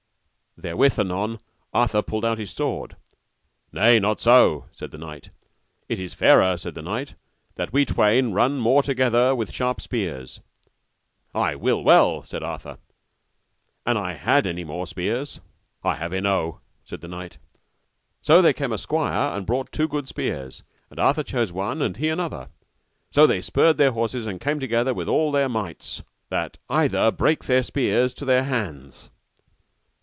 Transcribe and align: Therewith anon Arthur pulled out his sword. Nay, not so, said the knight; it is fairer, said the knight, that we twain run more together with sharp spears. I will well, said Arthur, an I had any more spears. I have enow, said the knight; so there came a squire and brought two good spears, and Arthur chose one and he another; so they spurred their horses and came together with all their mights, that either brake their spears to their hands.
Therewith 0.57 0.99
anon 0.99 1.39
Arthur 1.73 2.01
pulled 2.01 2.25
out 2.25 2.37
his 2.37 2.51
sword. 2.51 2.97
Nay, 3.71 3.99
not 4.01 4.19
so, 4.19 4.65
said 4.73 4.91
the 4.91 4.97
knight; 4.97 5.29
it 5.87 5.97
is 5.97 6.13
fairer, 6.13 6.57
said 6.57 6.75
the 6.75 6.81
knight, 6.81 7.15
that 7.55 7.71
we 7.71 7.85
twain 7.85 8.33
run 8.33 8.59
more 8.59 8.83
together 8.83 9.33
with 9.33 9.49
sharp 9.53 9.79
spears. 9.79 10.41
I 11.33 11.55
will 11.55 11.85
well, 11.85 12.21
said 12.23 12.43
Arthur, 12.43 12.79
an 13.85 13.95
I 13.95 14.13
had 14.15 14.45
any 14.45 14.65
more 14.65 14.85
spears. 14.85 15.39
I 15.85 15.95
have 15.95 16.11
enow, 16.11 16.59
said 16.83 16.99
the 16.99 17.07
knight; 17.07 17.37
so 18.21 18.41
there 18.41 18.51
came 18.51 18.73
a 18.73 18.77
squire 18.77 19.35
and 19.37 19.45
brought 19.47 19.71
two 19.71 19.87
good 19.87 20.09
spears, 20.09 20.63
and 20.89 20.99
Arthur 20.99 21.23
chose 21.23 21.53
one 21.53 21.81
and 21.81 21.95
he 21.95 22.09
another; 22.09 22.49
so 23.09 23.25
they 23.25 23.39
spurred 23.41 23.77
their 23.77 23.91
horses 23.93 24.27
and 24.27 24.41
came 24.41 24.59
together 24.59 24.93
with 24.93 25.07
all 25.07 25.31
their 25.31 25.47
mights, 25.47 26.03
that 26.27 26.57
either 26.69 27.09
brake 27.09 27.45
their 27.45 27.63
spears 27.63 28.13
to 28.15 28.25
their 28.25 28.43
hands. 28.43 29.09